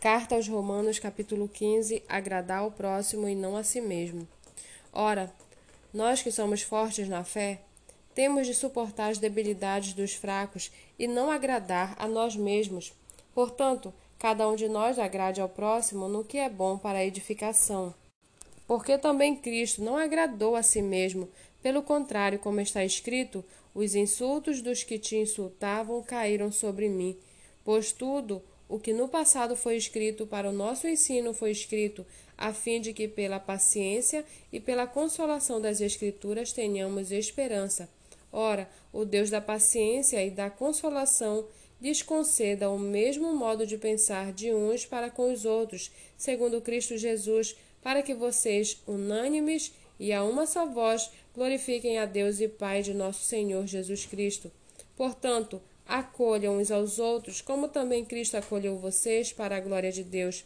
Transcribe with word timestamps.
Carta 0.00 0.36
aos 0.36 0.46
Romanos, 0.46 1.00
capítulo 1.00 1.48
15: 1.48 2.04
Agradar 2.08 2.60
ao 2.60 2.70
próximo 2.70 3.28
e 3.28 3.34
não 3.34 3.56
a 3.56 3.64
si 3.64 3.80
mesmo. 3.80 4.28
Ora, 4.92 5.28
nós 5.92 6.22
que 6.22 6.30
somos 6.30 6.62
fortes 6.62 7.08
na 7.08 7.24
fé, 7.24 7.62
temos 8.14 8.46
de 8.46 8.54
suportar 8.54 9.10
as 9.10 9.18
debilidades 9.18 9.92
dos 9.94 10.14
fracos 10.14 10.70
e 10.96 11.08
não 11.08 11.32
agradar 11.32 11.96
a 11.98 12.06
nós 12.06 12.36
mesmos. 12.36 12.92
Portanto, 13.34 13.92
cada 14.20 14.48
um 14.48 14.54
de 14.54 14.68
nós 14.68 15.00
agrade 15.00 15.40
ao 15.40 15.48
próximo 15.48 16.08
no 16.08 16.22
que 16.22 16.38
é 16.38 16.48
bom 16.48 16.78
para 16.78 16.98
a 16.98 17.04
edificação. 17.04 17.92
Porque 18.68 18.96
também 18.98 19.34
Cristo 19.34 19.82
não 19.82 19.96
agradou 19.96 20.54
a 20.54 20.62
si 20.62 20.80
mesmo, 20.80 21.28
pelo 21.60 21.82
contrário, 21.82 22.38
como 22.38 22.60
está 22.60 22.84
escrito, 22.84 23.44
os 23.74 23.96
insultos 23.96 24.62
dos 24.62 24.84
que 24.84 24.96
te 24.96 25.16
insultavam 25.16 26.00
caíram 26.04 26.52
sobre 26.52 26.88
mim. 26.88 27.18
Pois 27.64 27.90
tudo 27.90 28.40
o 28.68 28.78
que 28.78 28.92
no 28.92 29.08
passado 29.08 29.56
foi 29.56 29.76
escrito 29.76 30.26
para 30.26 30.48
o 30.48 30.52
nosso 30.52 30.86
ensino 30.86 31.32
foi 31.32 31.50
escrito, 31.50 32.04
a 32.36 32.52
fim 32.52 32.80
de 32.80 32.92
que 32.92 33.08
pela 33.08 33.40
paciência 33.40 34.24
e 34.52 34.60
pela 34.60 34.86
consolação 34.86 35.60
das 35.60 35.80
Escrituras 35.80 36.52
tenhamos 36.52 37.10
esperança. 37.10 37.88
Ora, 38.30 38.68
o 38.92 39.04
Deus 39.04 39.30
da 39.30 39.40
paciência 39.40 40.22
e 40.24 40.30
da 40.30 40.50
consolação 40.50 41.46
lhes 41.80 42.02
conceda 42.02 42.70
o 42.70 42.78
mesmo 42.78 43.34
modo 43.34 43.66
de 43.66 43.78
pensar 43.78 44.32
de 44.32 44.52
uns 44.52 44.84
para 44.84 45.10
com 45.10 45.32
os 45.32 45.44
outros, 45.44 45.90
segundo 46.16 46.60
Cristo 46.60 46.96
Jesus, 46.96 47.56
para 47.82 48.02
que 48.02 48.14
vocês, 48.14 48.82
unânimes 48.86 49.72
e 49.98 50.12
a 50.12 50.22
uma 50.22 50.46
só 50.46 50.66
voz, 50.66 51.10
glorifiquem 51.34 51.98
a 51.98 52.04
Deus 52.04 52.40
e 52.40 52.48
Pai 52.48 52.82
de 52.82 52.92
nosso 52.92 53.24
Senhor 53.24 53.66
Jesus 53.66 54.04
Cristo. 54.04 54.50
Portanto, 54.96 55.62
acolham 55.88 56.58
uns 56.58 56.70
aos 56.70 56.98
outros, 56.98 57.40
como 57.40 57.66
também 57.66 58.04
Cristo 58.04 58.36
acolheu 58.36 58.76
vocês 58.76 59.32
para 59.32 59.56
a 59.56 59.60
glória 59.60 59.90
de 59.90 60.04
Deus. 60.04 60.44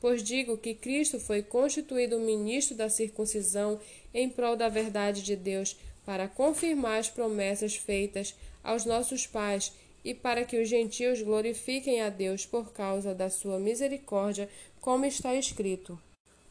Pois 0.00 0.22
digo 0.22 0.58
que 0.58 0.74
Cristo 0.74 1.20
foi 1.20 1.42
constituído 1.42 2.18
ministro 2.18 2.76
da 2.76 2.90
circuncisão 2.90 3.78
em 4.12 4.28
prol 4.28 4.56
da 4.56 4.68
verdade 4.68 5.22
de 5.22 5.36
Deus, 5.36 5.76
para 6.04 6.26
confirmar 6.26 6.98
as 6.98 7.08
promessas 7.08 7.76
feitas 7.76 8.34
aos 8.64 8.84
nossos 8.84 9.26
pais 9.26 9.72
e 10.04 10.12
para 10.12 10.44
que 10.44 10.60
os 10.60 10.68
gentios 10.68 11.22
glorifiquem 11.22 12.00
a 12.00 12.08
Deus 12.08 12.44
por 12.44 12.72
causa 12.72 13.14
da 13.14 13.30
sua 13.30 13.58
misericórdia, 13.58 14.48
como 14.80 15.04
está 15.04 15.34
escrito. 15.36 15.98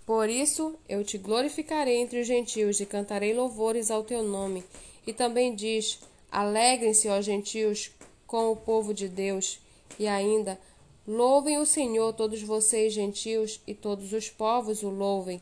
Por 0.05 0.29
isso 0.29 0.75
eu 0.87 1.03
te 1.03 1.17
glorificarei 1.17 1.97
entre 1.97 2.21
os 2.21 2.27
gentios 2.27 2.79
e 2.79 2.85
cantarei 2.85 3.33
louvores 3.33 3.91
ao 3.91 4.03
teu 4.03 4.23
nome. 4.23 4.63
E 5.05 5.11
também 5.11 5.53
diz: 5.53 5.99
Alegrem-se, 6.31 7.07
ó 7.09 7.19
gentios, 7.21 7.91
com 8.29 8.51
o 8.51 8.55
povo 8.55 8.93
de 8.93 9.09
Deus. 9.09 9.59
E 9.97 10.07
ainda, 10.07 10.59
louvem 11.05 11.57
o 11.57 11.65
Senhor, 11.65 12.13
todos 12.13 12.41
vocês 12.43 12.93
gentios, 12.93 13.59
e 13.65 13.73
todos 13.73 14.13
os 14.13 14.29
povos 14.29 14.83
o 14.83 14.89
louvem. 14.89 15.41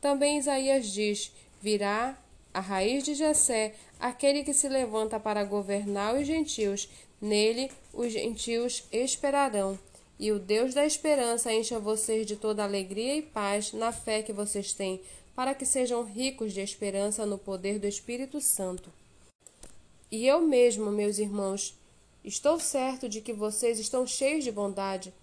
Também 0.00 0.38
Isaías 0.38 0.86
diz: 0.86 1.32
Virá 1.60 2.16
a 2.54 2.60
raiz 2.60 3.02
de 3.02 3.14
Jessé, 3.14 3.74
aquele 3.98 4.44
que 4.44 4.54
se 4.54 4.68
levanta 4.68 5.18
para 5.18 5.42
governar 5.42 6.14
os 6.14 6.26
gentios. 6.26 6.88
Nele 7.20 7.70
os 7.92 8.12
gentios 8.12 8.84
esperarão. 8.92 9.76
E 10.16 10.30
o 10.30 10.38
Deus 10.38 10.74
da 10.74 10.86
esperança 10.86 11.52
encha 11.52 11.80
vocês 11.80 12.24
de 12.24 12.36
toda 12.36 12.62
alegria 12.62 13.16
e 13.16 13.22
paz 13.22 13.72
na 13.72 13.90
fé 13.90 14.22
que 14.22 14.32
vocês 14.32 14.72
têm, 14.72 15.00
para 15.34 15.54
que 15.54 15.66
sejam 15.66 16.04
ricos 16.04 16.52
de 16.52 16.60
esperança 16.60 17.26
no 17.26 17.36
poder 17.36 17.80
do 17.80 17.88
Espírito 17.88 18.40
Santo. 18.40 18.92
E 20.10 20.26
eu 20.26 20.40
mesmo, 20.40 20.90
meus 20.90 21.18
irmãos, 21.18 21.77
Estou 22.28 22.60
certo 22.60 23.08
de 23.08 23.22
que 23.22 23.32
vocês 23.32 23.78
estão 23.78 24.06
cheios 24.06 24.44
de 24.44 24.52
bondade, 24.52 25.14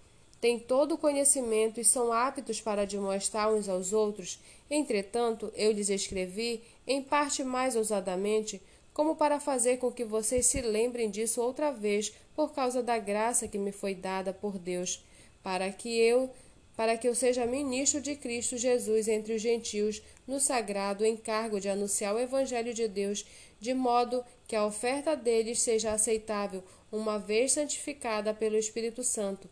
têm 0.42 0.58
todo 0.58 0.96
o 0.96 0.98
conhecimento 0.98 1.80
e 1.80 1.86
são 1.86 2.12
aptos 2.12 2.60
para 2.60 2.84
demonstrar 2.84 3.54
uns 3.54 3.70
aos 3.70 3.94
outros. 3.94 4.40
Entretanto, 4.72 5.54
eu 5.56 5.72
lhes 5.72 5.92
escrevi, 5.92 6.64
em 6.88 7.04
parte 7.04 7.44
mais 7.44 7.76
ousadamente, 7.76 8.60
como 8.92 9.16
para 9.16 9.40
fazer 9.40 9.78
com 9.78 9.92
que 9.92 10.04
vocês 10.04 10.48
se 10.48 10.62
lembrem 10.62 11.12
disso 11.12 11.44
outra 11.44 11.70
vez, 11.70 12.12
por 12.36 12.52
causa 12.54 12.82
da 12.82 12.98
graça 12.98 13.48
que 13.48 13.60
me 13.60 13.72
foi 13.72 13.94
dada 13.94 14.34
por 14.34 14.58
Deus, 14.58 15.06
para 15.44 15.72
que 15.72 15.96
eu 15.96 16.32
para 16.76 16.98
que 16.98 17.08
eu 17.08 17.16
seja 17.16 17.46
ministro 17.46 18.02
de 18.02 18.16
Cristo 18.16 18.58
Jesus 18.58 19.08
entre 19.08 19.34
os 19.34 19.42
gentios, 19.42 20.02
no 20.28 20.40
sagrado 20.40 21.06
encargo 21.06 21.60
de 21.60 21.70
anunciar 21.70 22.14
o 22.14 22.20
Evangelho 22.20 22.74
de 22.74 22.88
Deus, 22.88 23.26
de 23.60 23.74
modo 23.74 24.24
que 24.48 24.56
a 24.56 24.66
oferta 24.66 25.16
deles 25.16 25.62
seja 25.62 25.94
aceitável, 25.94 26.64
uma 26.92 27.18
vez 27.18 27.54
santificada 27.54 28.34
pelo 28.34 28.58
Espírito 28.58 29.04
Santo. 29.04 29.50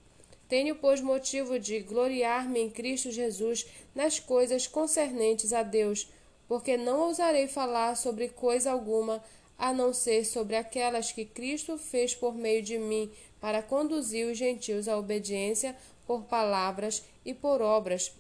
Tenho, 0.48 0.76
pois, 0.76 1.02
motivo 1.02 1.58
de 1.58 1.80
gloriar-me 1.80 2.60
em 2.60 2.70
Cristo 2.70 3.12
Jesus 3.12 3.66
nas 3.96 4.20
coisas 4.20 4.68
concernentes 4.68 5.54
a 5.54 5.64
Deus, 5.64 6.08
porque 6.48 6.78
não 6.78 7.08
ousarei 7.08 7.48
falar 7.48 7.96
sobre 7.96 8.30
coisa 8.30 8.72
alguma 8.72 9.24
a 9.58 9.72
não 9.72 9.94
ser 9.94 10.26
sobre 10.26 10.56
aquelas 10.56 11.12
que 11.12 11.26
Cristo 11.26 11.78
fez 11.78 12.14
por 12.14 12.36
meio 12.36 12.62
de 12.62 12.78
mim 12.78 13.10
para 13.44 13.62
conduzir 13.62 14.26
os 14.26 14.38
gentios 14.38 14.88
à 14.88 14.98
obediência 14.98 15.76
por 16.08 16.24
palavras 16.24 17.04
e 17.26 17.34
por 17.34 17.62
obras, 17.62 18.14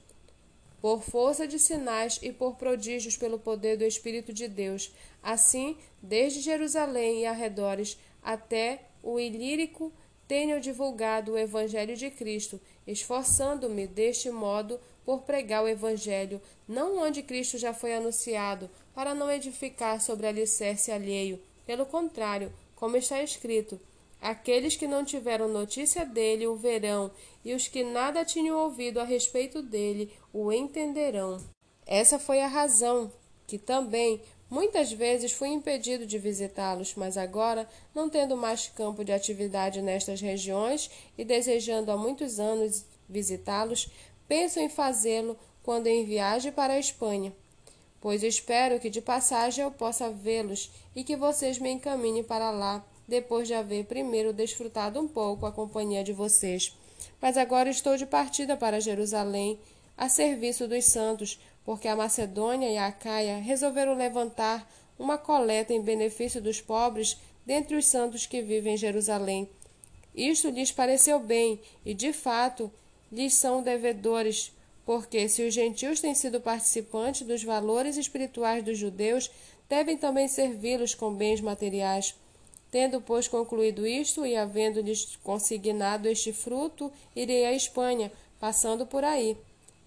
por 0.81 1.01
força 1.01 1.47
de 1.47 1.57
sinais 1.57 2.19
e 2.21 2.29
por 2.29 2.55
prodígios 2.55 3.15
pelo 3.15 3.39
poder 3.39 3.77
do 3.77 3.85
Espírito 3.85 4.33
de 4.33 4.49
Deus. 4.49 4.91
Assim, 5.23 5.77
desde 6.01 6.41
Jerusalém 6.41 7.21
e 7.21 7.25
arredores 7.25 7.97
até 8.21 8.81
o 9.01 9.17
Ilírico, 9.17 9.93
tenho 10.27 10.59
divulgado 10.59 11.31
o 11.31 11.37
Evangelho 11.37 11.95
de 11.95 12.11
Cristo, 12.11 12.59
esforçando-me 12.85 13.87
deste 13.87 14.29
modo 14.29 14.77
por 15.05 15.21
pregar 15.21 15.63
o 15.63 15.69
Evangelho, 15.69 16.41
não 16.67 16.97
onde 16.97 17.23
Cristo 17.23 17.57
já 17.57 17.73
foi 17.73 17.95
anunciado, 17.95 18.69
para 18.93 19.15
não 19.15 19.31
edificar 19.31 20.01
sobre 20.01 20.27
alicerce 20.27 20.91
alheio. 20.91 21.39
Pelo 21.65 21.85
contrário, 21.85 22.51
como 22.75 22.97
está 22.97 23.23
escrito, 23.23 23.79
Aqueles 24.23 24.77
que 24.77 24.87
não 24.87 25.03
tiveram 25.03 25.49
notícia 25.49 26.05
dele 26.05 26.47
o 26.47 26.55
verão, 26.55 27.11
e 27.43 27.53
os 27.53 27.67
que 27.67 27.83
nada 27.83 28.23
tinham 28.23 28.57
ouvido 28.57 29.01
a 29.01 29.03
respeito 29.03 29.61
dele 29.61 30.13
o 30.31 30.49
entenderão. 30.49 31.43
Essa 31.85 32.17
foi 32.17 32.39
a 32.39 32.47
razão 32.47 33.11
que 33.45 33.57
também 33.57 34.21
muitas 34.49 34.93
vezes 34.93 35.33
fui 35.33 35.49
impedido 35.49 36.05
de 36.05 36.17
visitá-los, 36.17 36.95
mas 36.95 37.17
agora, 37.17 37.67
não 37.93 38.07
tendo 38.07 38.37
mais 38.37 38.69
campo 38.69 39.03
de 39.03 39.11
atividade 39.11 39.81
nestas 39.81 40.21
regiões 40.21 40.89
e 41.17 41.25
desejando 41.25 41.91
há 41.91 41.97
muitos 41.97 42.39
anos 42.39 42.85
visitá-los, 43.09 43.89
penso 44.25 44.57
em 44.57 44.69
fazê-lo 44.69 45.37
quando 45.61 45.87
em 45.87 46.05
viagem 46.05 46.53
para 46.53 46.75
a 46.75 46.79
Espanha, 46.79 47.33
pois 47.99 48.23
espero 48.23 48.79
que 48.79 48.89
de 48.89 49.01
passagem 49.01 49.65
eu 49.65 49.71
possa 49.71 50.09
vê-los 50.09 50.71
e 50.95 51.03
que 51.03 51.17
vocês 51.17 51.59
me 51.59 51.71
encaminhem 51.71 52.23
para 52.23 52.49
lá 52.49 52.85
depois 53.07 53.47
de 53.47 53.53
haver 53.53 53.85
primeiro 53.85 54.33
desfrutado 54.33 54.99
um 54.99 55.07
pouco 55.07 55.45
a 55.45 55.51
companhia 55.51 56.03
de 56.03 56.13
vocês. 56.13 56.77
Mas 57.21 57.37
agora 57.37 57.69
estou 57.69 57.97
de 57.97 58.05
partida 58.05 58.55
para 58.55 58.79
Jerusalém, 58.79 59.59
a 59.97 60.09
serviço 60.09 60.67
dos 60.67 60.85
santos, 60.85 61.39
porque 61.65 61.87
a 61.87 61.95
Macedônia 61.95 62.69
e 62.69 62.77
a 62.77 62.91
Caia 62.91 63.37
resolveram 63.37 63.93
levantar 63.93 64.69
uma 64.97 65.17
coleta 65.17 65.73
em 65.73 65.81
benefício 65.81 66.41
dos 66.41 66.61
pobres 66.61 67.17
dentre 67.45 67.75
os 67.75 67.85
santos 67.85 68.25
que 68.25 68.41
vivem 68.41 68.75
em 68.75 68.77
Jerusalém. 68.77 69.49
Isto 70.15 70.49
lhes 70.49 70.71
pareceu 70.71 71.19
bem, 71.19 71.59
e 71.85 71.93
de 71.93 72.13
fato 72.13 72.71
lhes 73.11 73.33
são 73.33 73.61
devedores, 73.61 74.51
porque 74.85 75.27
se 75.27 75.43
os 75.43 75.53
gentios 75.53 75.99
têm 75.99 76.13
sido 76.13 76.41
participantes 76.41 77.25
dos 77.25 77.43
valores 77.43 77.97
espirituais 77.97 78.63
dos 78.63 78.77
judeus, 78.77 79.29
devem 79.67 79.97
também 79.97 80.27
servi-los 80.27 80.93
com 80.93 81.13
bens 81.13 81.41
materiais. 81.41 82.15
Tendo, 82.73 82.99
pois, 82.99 83.27
concluído 83.27 83.85
isto 83.85 84.25
e 84.25 84.35
havendo-lhes 84.35 85.15
consignado 85.17 86.07
este 86.07 86.33
fruto, 86.33 86.91
irei 87.15 87.45
à 87.45 87.53
Espanha, 87.53 88.11
passando 88.39 88.83
por 88.83 89.03
aí. 89.03 89.37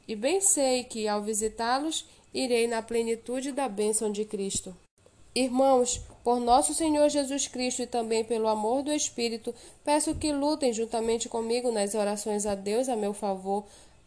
E 0.06 0.14
bem 0.14 0.40
sei 0.40 0.84
que, 0.84 1.08
ao 1.08 1.20
visitá-los, 1.20 2.06
irei 2.32 2.69
na 2.69 2.81
plenitude 2.81 3.50
da 3.50 3.69
bênção 3.69 4.12
de 4.12 4.25
Cristo. 4.25 4.72
Irmãos, 5.34 6.00
por 6.22 6.38
nosso 6.38 6.75
Senhor 6.75 7.08
Jesus 7.08 7.49
Cristo 7.49 7.82
e 7.82 7.88
também 7.88 8.22
pelo 8.22 8.46
amor 8.46 8.84
do 8.84 8.93
Espírito, 8.93 9.52
peço 9.84 10.14
que 10.14 10.31
lutem 10.31 10.72
juntamente 10.72 11.28
comigo 11.28 11.72
nas 11.72 11.93
orações 11.93 12.46
a 12.46 12.55
Deus 12.55 12.88
a 12.88 12.94
meu 12.94 13.12
favor, 13.12 13.64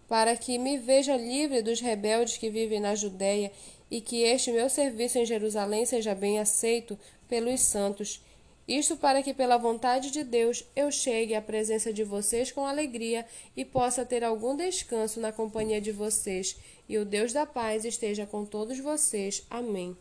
para 0.07 0.37
que 0.37 0.57
me 0.57 0.77
veja 0.77 1.17
livre 1.17 1.61
dos 1.61 1.81
rebeldes 1.81 2.37
que 2.37 2.49
vivem 2.49 2.79
na 2.79 2.95
Judéia 2.95 3.51
e 3.91 3.99
que 3.99 4.23
este 4.23 4.53
meu 4.53 4.69
serviço 4.69 5.17
em 5.17 5.25
Jerusalém 5.25 5.85
seja 5.85 6.15
bem 6.15 6.39
aceito 6.39 6.97
pelos 7.27 7.59
santos 7.59 8.21
isto 8.69 8.95
para 8.95 9.23
que, 9.23 9.33
pela 9.33 9.57
vontade 9.57 10.11
de 10.11 10.23
Deus, 10.23 10.63
eu 10.75 10.91
chegue 10.91 11.33
à 11.33 11.41
presença 11.41 11.91
de 11.91 12.03
vocês 12.03 12.51
com 12.51 12.67
alegria 12.67 13.25
e 13.57 13.65
possa 13.65 14.05
ter 14.05 14.23
algum 14.23 14.55
descanso 14.55 15.19
na 15.19 15.31
companhia 15.31 15.81
de 15.81 15.91
vocês. 15.91 16.55
E 16.87 16.95
o 16.99 17.03
Deus 17.03 17.33
da 17.33 17.47
paz 17.47 17.83
esteja 17.83 18.27
com 18.27 18.45
todos 18.45 18.77
vocês. 18.77 19.43
Amém. 19.49 19.97